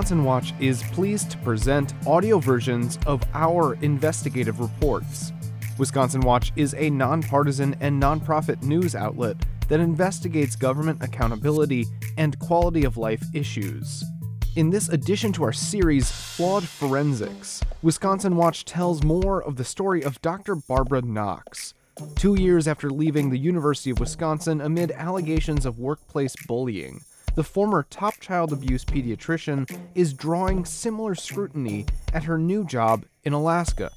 [0.00, 5.30] Wisconsin Watch is pleased to present audio versions of our investigative reports.
[5.76, 9.36] Wisconsin Watch is a nonpartisan and nonprofit news outlet
[9.68, 11.84] that investigates government accountability
[12.16, 14.02] and quality of life issues.
[14.56, 20.02] In this addition to our series, Flawed Forensics, Wisconsin Watch tells more of the story
[20.02, 20.56] of Dr.
[20.56, 21.74] Barbara Knox.
[22.14, 27.02] Two years after leaving the University of Wisconsin amid allegations of workplace bullying,
[27.34, 33.32] the former top child abuse pediatrician is drawing similar scrutiny at her new job in
[33.32, 33.90] Alaska.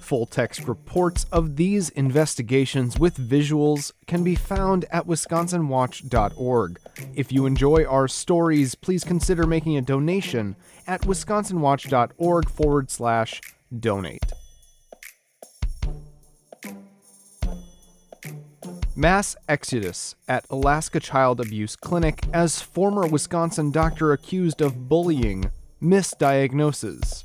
[0.00, 6.80] Full text reports of these investigations with visuals can be found at wisconsinwatch.org.
[7.14, 13.42] If you enjoy our stories, please consider making a donation at wisconsinwatch.org forward slash
[13.78, 14.32] donate.
[18.98, 27.22] Mass exodus at Alaska Child Abuse Clinic as former Wisconsin doctor accused of bullying misdiagnoses.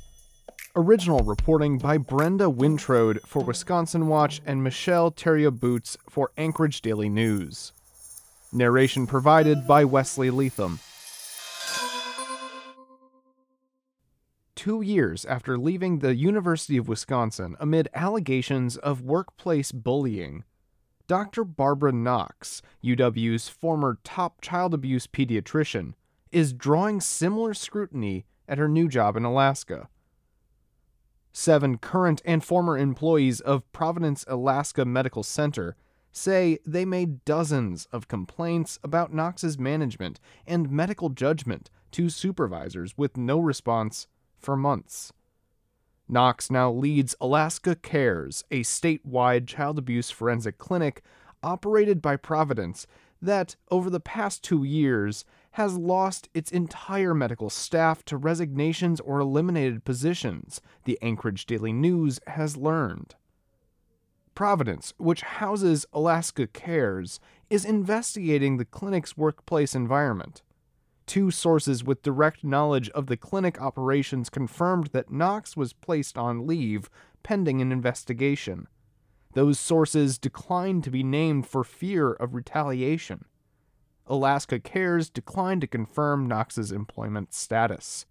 [0.76, 7.08] Original reporting by Brenda Wintrode for Wisconsin Watch and Michelle Theriault Boots for Anchorage Daily
[7.08, 7.72] News.
[8.52, 10.78] Narration provided by Wesley Leatham.
[14.54, 20.44] Two years after leaving the University of Wisconsin amid allegations of workplace bullying,
[21.06, 21.44] Dr.
[21.44, 25.92] Barbara Knox, UW's former top child abuse pediatrician,
[26.32, 29.88] is drawing similar scrutiny at her new job in Alaska.
[31.32, 35.76] Seven current and former employees of Providence, Alaska Medical Center
[36.10, 43.16] say they made dozens of complaints about Knox's management and medical judgment to supervisors with
[43.16, 44.06] no response
[44.38, 45.12] for months.
[46.08, 51.02] Knox now leads Alaska Cares, a statewide child abuse forensic clinic
[51.42, 52.86] operated by Providence
[53.22, 59.20] that, over the past two years, has lost its entire medical staff to resignations or
[59.20, 63.14] eliminated positions, the Anchorage Daily News has learned.
[64.34, 70.42] Providence, which houses Alaska Cares, is investigating the clinic's workplace environment.
[71.06, 76.46] Two sources with direct knowledge of the clinic operations confirmed that Knox was placed on
[76.46, 76.88] leave
[77.22, 78.68] pending an investigation.
[79.34, 83.24] Those sources declined to be named for fear of retaliation.
[84.06, 88.06] Alaska Cares declined to confirm Knox's employment status.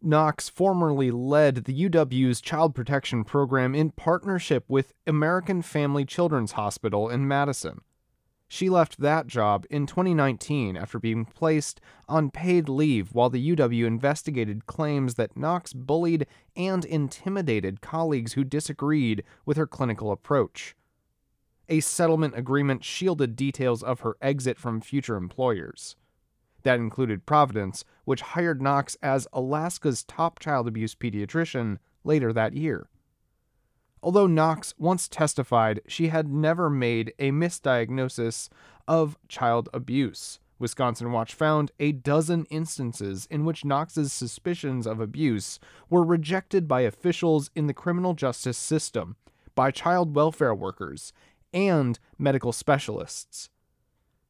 [0.00, 7.08] Knox formerly led the UW's child protection program in partnership with American Family Children's Hospital
[7.08, 7.80] in Madison.
[8.50, 13.84] She left that job in 2019 after being placed on paid leave while the UW
[13.84, 16.26] investigated claims that Knox bullied
[16.56, 20.74] and intimidated colleagues who disagreed with her clinical approach.
[21.68, 25.96] A settlement agreement shielded details of her exit from future employers.
[26.62, 32.88] That included Providence, which hired Knox as Alaska's top child abuse pediatrician later that year.
[34.02, 38.48] Although Knox once testified she had never made a misdiagnosis
[38.86, 45.58] of child abuse, Wisconsin Watch found a dozen instances in which Knox's suspicions of abuse
[45.88, 49.16] were rejected by officials in the criminal justice system,
[49.54, 51.12] by child welfare workers,
[51.52, 53.50] and medical specialists.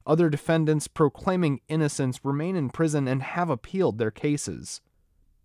[0.06, 4.80] Other defendants proclaiming innocence remain in prison and have appealed their cases.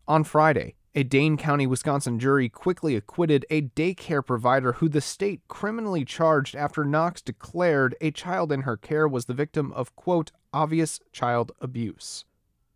[0.08, 5.42] On Friday, a Dane County, Wisconsin jury quickly acquitted a daycare provider who the state
[5.48, 10.31] criminally charged after Knox declared a child in her care was the victim of, quote,
[10.54, 12.26] obvious child abuse.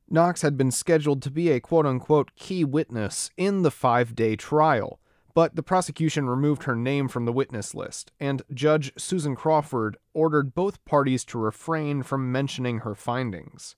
[0.10, 4.36] Knox had been scheduled to be a quote unquote key witness in the five day
[4.36, 5.00] trial,
[5.36, 10.56] but the prosecution removed her name from the witness list, and Judge Susan Crawford ordered
[10.56, 13.76] both parties to refrain from mentioning her findings.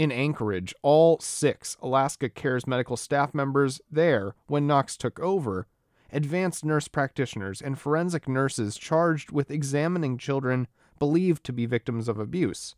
[0.00, 5.66] In Anchorage, all six Alaska Cares medical staff members there when Knox took over,
[6.10, 10.68] advanced nurse practitioners, and forensic nurses charged with examining children
[10.98, 12.76] believed to be victims of abuse.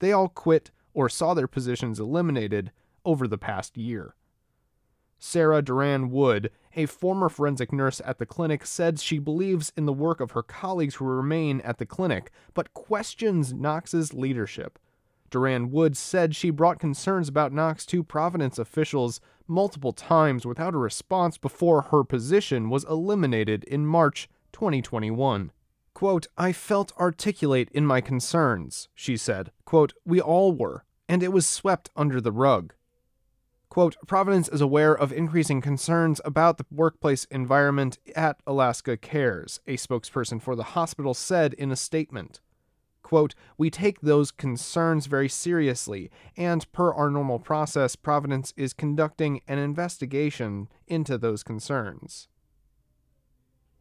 [0.00, 2.72] They all quit or saw their positions eliminated
[3.04, 4.16] over the past year.
[5.16, 9.92] Sarah Duran Wood, a former forensic nurse at the clinic, said she believes in the
[9.92, 14.76] work of her colleagues who remain at the clinic, but questions Knox's leadership.
[15.30, 20.78] Duran Wood said she brought concerns about Knox to Providence officials multiple times without a
[20.78, 25.52] response before her position was eliminated in March 2021.
[25.94, 29.50] Quote, I felt articulate in my concerns, she said.
[29.64, 32.74] Quote, we all were, and it was swept under the rug.
[33.68, 39.76] Quote, Providence is aware of increasing concerns about the workplace environment at Alaska Cares, a
[39.76, 42.40] spokesperson for the hospital said in a statement.
[43.08, 49.40] Quote, We take those concerns very seriously, and per our normal process, Providence is conducting
[49.48, 52.28] an investigation into those concerns.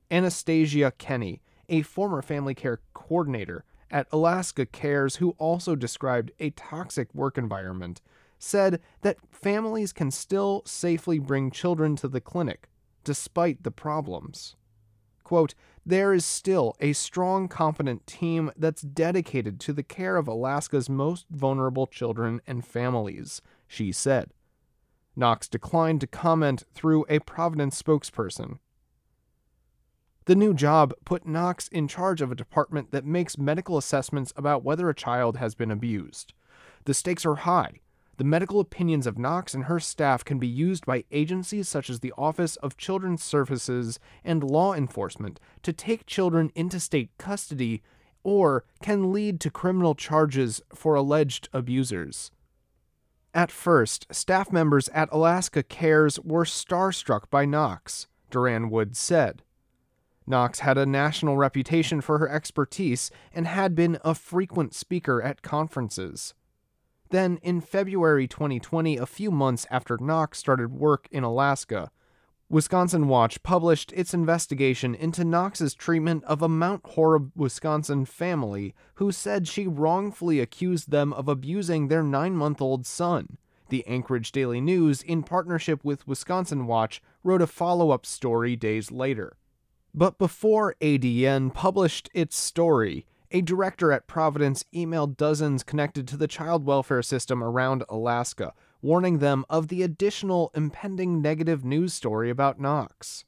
[0.09, 7.13] Anastasia Kenny, a former family care coordinator at Alaska Cares who also described a toxic
[7.13, 7.99] work environment,
[8.39, 12.69] said that families can still safely bring children to the clinic
[13.03, 14.55] despite the problems.
[15.27, 20.89] Quote, there is still a strong, competent team that's dedicated to the care of Alaska's
[20.89, 24.31] most vulnerable children and families, she said.
[25.17, 28.59] Knox declined to comment through a Providence spokesperson.
[30.27, 34.63] The new job put Knox in charge of a department that makes medical assessments about
[34.63, 36.31] whether a child has been abused.
[36.85, 37.81] The stakes are high,
[38.17, 41.99] the medical opinions of Knox and her staff can be used by agencies such as
[41.99, 47.83] the Office of Children's Services and law enforcement to take children into state custody
[48.23, 52.31] or can lead to criminal charges for alleged abusers.
[53.33, 59.43] At first, staff members at Alaska Cares were starstruck by Knox, Duran Wood said.
[60.25, 65.43] Knox had a national reputation for her expertise and had been a frequent speaker at
[65.43, 66.33] conferences.
[67.09, 71.89] Then, in February 2020, a few months after Knox started work in Alaska,
[72.49, 79.11] Wisconsin Watch published its investigation into Knox's treatment of a Mount Horeb, Wisconsin family who
[79.11, 83.37] said she wrongfully accused them of abusing their nine month old son.
[83.67, 88.91] The Anchorage Daily News, in partnership with Wisconsin Watch, wrote a follow up story days
[88.91, 89.35] later.
[89.93, 96.27] But before ADN published its story, a director at Providence emailed dozens connected to the
[96.27, 102.59] child welfare system around Alaska, warning them of the additional impending negative news story about
[102.59, 103.25] Knox.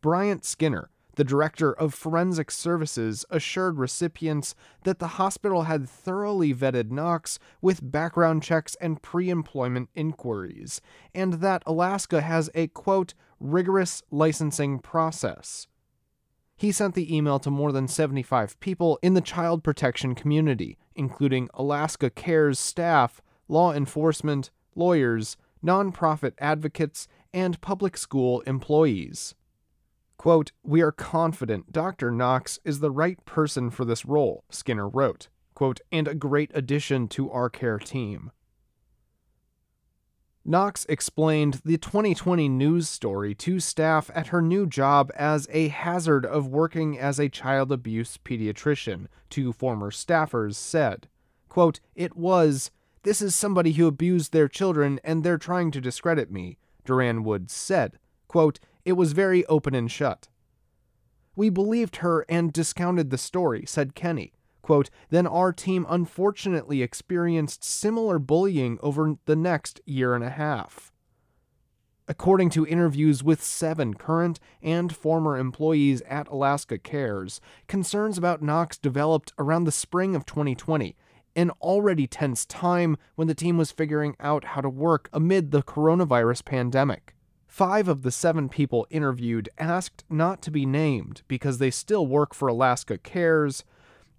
[0.00, 4.54] Bryant Skinner, the director of forensic services, assured recipients
[4.84, 10.80] that the hospital had thoroughly vetted Knox with background checks and pre employment inquiries,
[11.14, 15.66] and that Alaska has a quote, rigorous licensing process
[16.62, 21.48] he sent the email to more than 75 people in the child protection community, including
[21.54, 29.34] Alaska Cares staff, law enforcement, lawyers, nonprofit advocates, and public school employees.
[30.16, 32.12] Quote, We are confident Dr.
[32.12, 37.08] Knox is the right person for this role, Skinner wrote, quote, and a great addition
[37.08, 38.30] to our care team.
[40.44, 46.26] Knox explained the 2020 news story to staff at her new job as a hazard
[46.26, 51.06] of working as a child abuse pediatrician, two former staffers said.
[51.48, 52.72] Quote, It was,
[53.04, 57.52] this is somebody who abused their children and they're trying to discredit me, Duran Woods
[57.52, 57.98] said.
[58.26, 60.28] Quote, It was very open and shut.
[61.36, 64.32] We believed her and discounted the story, said Kenny.
[64.62, 70.92] Quote, then our team unfortunately experienced similar bullying over the next year and a half.
[72.08, 78.76] According to interviews with seven current and former employees at Alaska Cares, concerns about Knox
[78.76, 80.96] developed around the spring of 2020,
[81.34, 85.62] an already tense time when the team was figuring out how to work amid the
[85.62, 87.14] coronavirus pandemic.
[87.46, 92.34] Five of the seven people interviewed asked not to be named because they still work
[92.34, 93.64] for Alaska Cares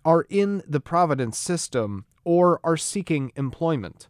[0.06, 4.08] are in the Providence system or are seeking employment.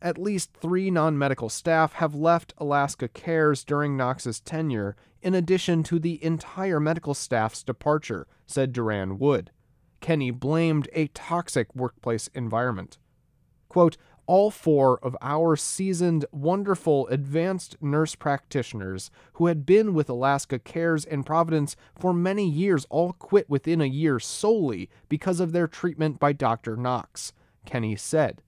[0.00, 5.84] At least three non medical staff have left Alaska Cares during Knox's tenure, in addition
[5.84, 9.52] to the entire medical staff's departure, said Duran Wood.
[10.00, 12.98] Kenny blamed a toxic workplace environment.
[13.68, 13.96] Quote,
[14.26, 21.04] all four of our seasoned, wonderful, advanced nurse practitioners who had been with Alaska Cares
[21.04, 26.18] and Providence for many years all quit within a year solely because of their treatment
[26.18, 26.76] by Dr.
[26.76, 27.32] Knox,
[27.64, 28.42] Kenny said.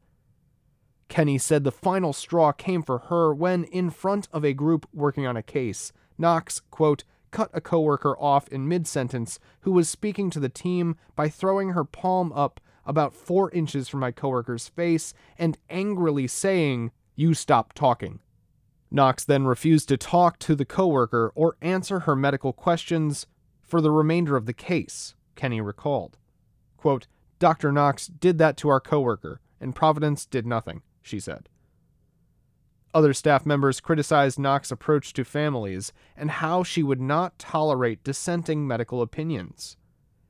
[1.09, 5.26] Kenny said the final straw came for her when, in front of a group working
[5.26, 10.31] on a case, Knox, quote, cut a coworker off in mid sentence who was speaking
[10.31, 15.14] to the team by throwing her palm up about four inches from my coworker's face
[15.38, 18.21] and angrily saying, You stop talking.
[18.91, 23.26] Knox then refused to talk to the coworker or answer her medical questions
[23.62, 26.17] for the remainder of the case, Kenny recalled.
[26.76, 27.07] Quote,
[27.38, 27.73] Dr.
[27.73, 31.49] Knox did that to our coworker, and Providence did nothing, she said.
[32.95, 38.67] Other staff members criticized Knox's approach to families and how she would not tolerate dissenting
[38.67, 39.76] medical opinions.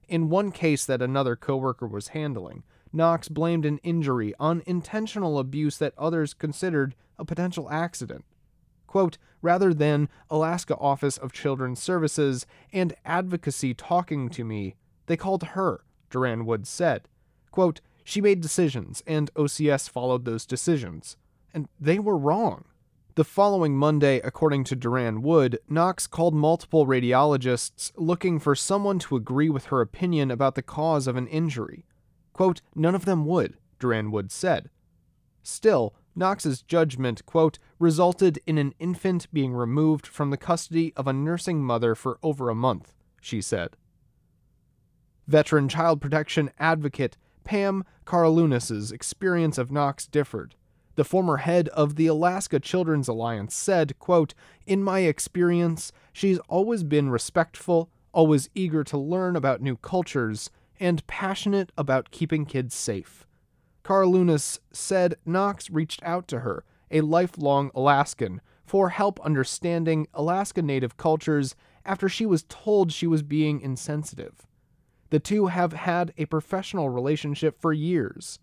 [0.08, 5.78] In one case that another coworker was handling, Knox blamed an injury on intentional abuse
[5.78, 8.24] that others considered a potential accident.
[8.86, 15.42] Quote, rather than Alaska Office of Children's Services and advocacy talking to me, they called
[15.42, 17.08] her, Duran Woods said.
[17.50, 21.16] Quote, she made decisions, and OCS followed those decisions.
[21.52, 22.66] And they were wrong.
[23.16, 29.14] The following Monday, according to Duran Wood, Knox called multiple radiologists looking for someone to
[29.14, 31.86] agree with her opinion about the cause of an injury.
[32.32, 34.68] Quote, none of them would, Duran Wood said.
[35.44, 41.12] Still, Knox's judgment, quote, resulted in an infant being removed from the custody of a
[41.12, 43.76] nursing mother for over a month, she said.
[45.28, 50.56] Veteran child protection advocate Pam Karalunas's experience of Knox differed.
[50.96, 54.34] The former head of the Alaska Children's Alliance said, quote,
[54.66, 61.06] In my experience, she's always been respectful, always eager to learn about new cultures, and
[61.06, 63.26] passionate about keeping kids safe.
[63.84, 70.96] Karalunas said Knox reached out to her, a lifelong Alaskan, for help understanding Alaska Native
[70.96, 74.46] cultures after she was told she was being insensitive.
[75.10, 78.38] The two have had a professional relationship for years.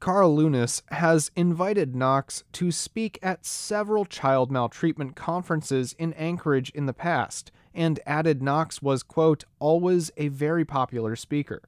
[0.00, 6.94] Karalunas has invited Knox to speak at several child maltreatment conferences in Anchorage in the
[6.94, 11.60] past, and added Knox was, quote, always a very popular speaker.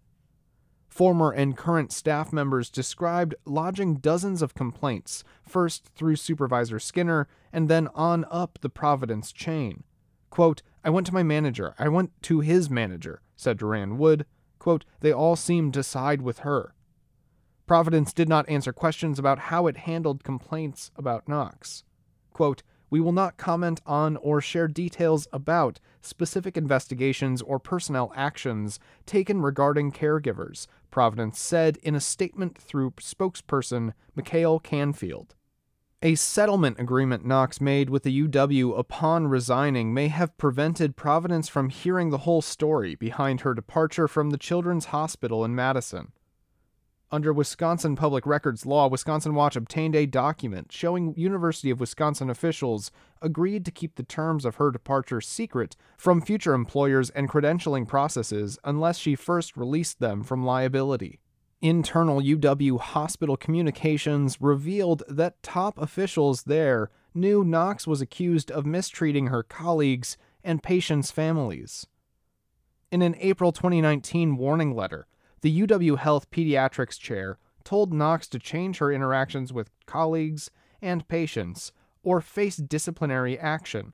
[0.89, 7.69] Former and current staff members described lodging dozens of complaints, first through Supervisor Skinner and
[7.69, 9.85] then on up the Providence chain.
[10.31, 11.75] Quote, I went to my manager.
[11.79, 14.25] I went to his manager, said Duran Wood.
[14.59, 16.75] Quote, they all seemed to side with her.
[17.73, 21.85] Providence did not answer questions about how it handled complaints about Knox.
[22.35, 28.79] Quote, we will not comment on or share details about specific investigations or personnel actions
[29.07, 35.35] taken regarding caregivers, Providence said in a statement through spokesperson Mikhail Canfield.
[36.03, 41.71] A settlement agreement Knox made with the UW upon resigning may have prevented Providence from
[41.71, 46.13] hearing the whole story behind her departure from the Children's Hospital in Madison.
[47.15, 52.91] Under Wisconsin public records law, Wisconsin Watch obtained a document showing University of Wisconsin officials
[53.21, 58.59] agreed to keep the terms of her departure secret from future employers and credentialing processes
[58.65, 61.21] unless she first released them from liability.
[61.61, 69.27] Internal UW hospital communications revealed that top officials there knew Knox was accused of mistreating
[69.27, 71.87] her colleagues and patients' families.
[72.91, 75.07] In an April 2019 warning letter,
[75.43, 81.73] the UW Health Pediatrics chair told Knox to change her interactions with colleagues and patients
[82.03, 83.93] or face disciplinary action.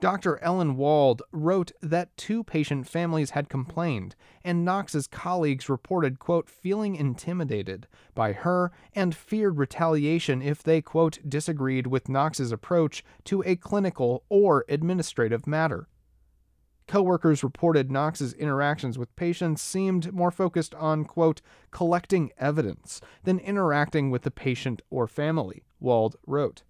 [0.00, 0.38] Dr.
[0.42, 6.96] Ellen Wald wrote that two patient families had complained, and Knox's colleagues reported, quote, feeling
[6.96, 13.56] intimidated by her and feared retaliation if they, quote, disagreed with Knox's approach to a
[13.56, 15.86] clinical or administrative matter.
[16.90, 24.10] Coworkers reported Knox's interactions with patients seemed more focused on, quote, collecting evidence than interacting
[24.10, 26.64] with the patient or family, Wald wrote.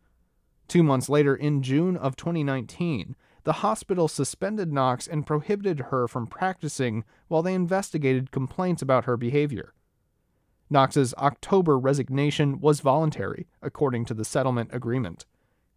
[0.68, 6.26] Two months later, in June of 2019, the hospital suspended Knox and prohibited her from
[6.26, 9.72] practicing while they investigated complaints about her behavior.
[10.68, 15.24] Knox's October resignation was voluntary, according to the settlement agreement.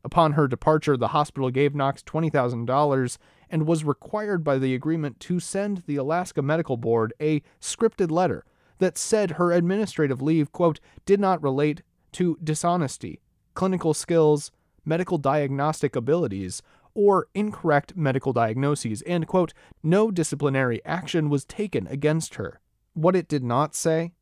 [0.06, 3.18] Upon her departure, the hospital gave Knox $20,000
[3.54, 8.44] and was required by the agreement to send the Alaska Medical Board a scripted letter
[8.80, 11.84] that said her administrative leave, quote, did not relate
[12.14, 13.22] to dishonesty,
[13.54, 14.52] clinical skills,
[14.84, 16.64] medical diagnostic abilities,
[16.96, 22.60] or incorrect medical diagnoses, and, quote, no disciplinary action was taken against her.
[22.94, 24.14] What it did not say?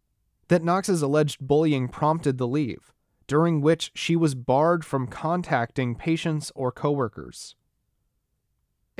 [0.49, 2.91] That Knox's alleged bullying prompted the leave
[3.27, 7.55] during which she was barred from contacting patients or coworkers.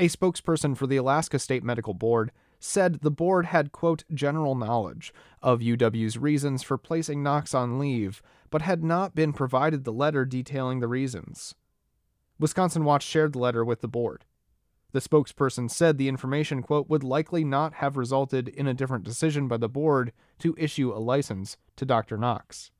[0.02, 5.14] A spokesperson for the Alaska State Medical Board said the board had, quote, general knowledge
[5.40, 10.24] of UW's reasons for placing Knox on leave, but had not been provided the letter
[10.24, 11.54] detailing the reasons.
[12.36, 14.24] Wisconsin Watch shared the letter with the board.
[14.90, 19.46] The spokesperson said the information, quote, would likely not have resulted in a different decision
[19.46, 22.18] by the board to issue a license to Dr.
[22.18, 22.72] Knox.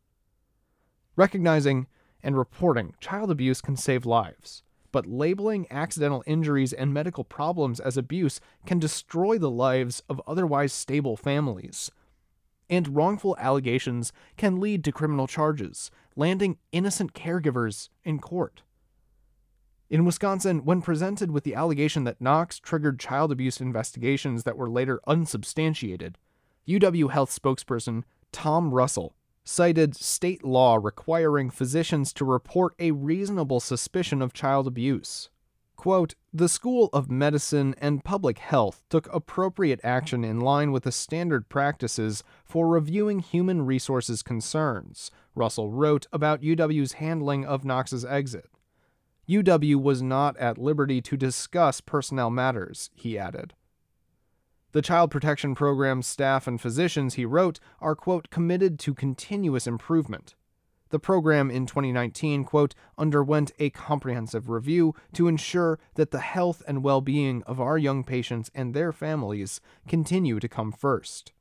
[1.14, 1.87] Recognizing
[2.21, 7.96] and reporting child abuse can save lives, but labeling accidental injuries and medical problems as
[7.96, 11.90] abuse can destroy the lives of otherwise stable families.
[12.70, 18.62] And wrongful allegations can lead to criminal charges, landing innocent caregivers in court.
[19.90, 24.70] In Wisconsin, when presented with the allegation that Knox triggered child abuse investigations that were
[24.70, 26.16] later unsubstantiated,
[26.66, 34.22] UW Health spokesperson Tom Russell cited state law requiring physicians to report a reasonable suspicion
[34.22, 35.30] of child abuse.
[35.76, 40.92] Quote, the School of Medicine and Public Health took appropriate action in line with the
[40.92, 48.49] standard practices for reviewing human resources concerns, Russell wrote about UW's handling of Knox's exit.
[49.28, 53.54] UW was not at liberty to discuss personnel matters, he added.
[54.73, 60.35] The Child Protection Program's staff and physicians, he wrote, are, quote, committed to continuous improvement.
[60.88, 66.83] The program in 2019, quote, underwent a comprehensive review to ensure that the health and
[66.83, 71.33] well being of our young patients and their families continue to come first.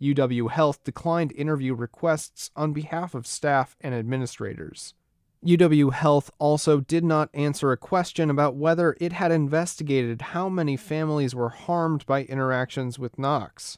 [0.00, 4.94] UW Health declined interview requests on behalf of staff and administrators.
[5.44, 10.74] UW Health also did not answer a question about whether it had investigated how many
[10.74, 13.76] families were harmed by interactions with Knox,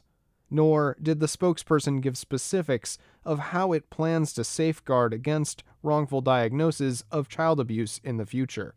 [0.49, 7.03] nor did the spokesperson give specifics of how it plans to safeguard against wrongful diagnosis
[7.11, 8.75] of child abuse in the future.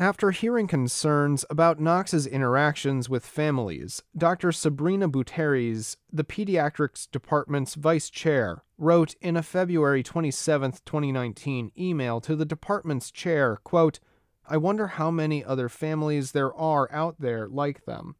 [0.00, 4.52] After hearing concerns about Knox's interactions with families, Dr.
[4.52, 12.36] Sabrina Butteris, the pediatrics department's vice chair, wrote in a February 27, 2019 email to
[12.36, 13.98] the department's chair, quote,
[14.46, 18.14] I wonder how many other families there are out there like them.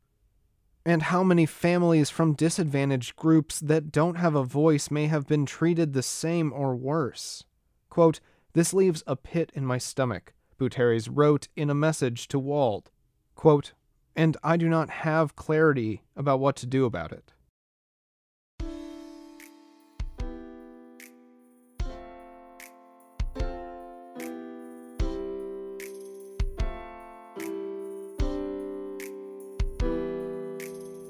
[0.85, 5.47] And how many families from disadvantaged groups that don't have a voice may have been
[5.47, 7.45] treated the same or worse.
[7.89, 8.19] Quote,
[8.53, 12.91] This leaves a pit in my stomach Butteris wrote in a message to Wald,
[13.35, 13.73] quote,
[14.17, 17.33] and I do not have clarity about what to do about it.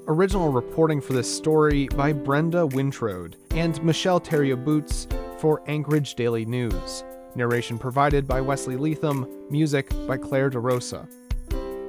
[0.07, 5.07] Original reporting for this story by Brenda Wintrode and Michelle Theriault Boots
[5.37, 7.03] for Anchorage Daily News.
[7.35, 11.07] Narration provided by Wesley Leatham, music by Claire DeRosa.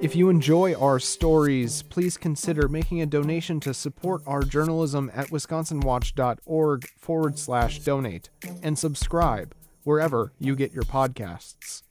[0.03, 5.29] If you enjoy our stories, please consider making a donation to support our journalism at
[5.29, 8.31] wisconsinwatch.org forward slash donate
[8.63, 11.83] and subscribe wherever you get your podcasts.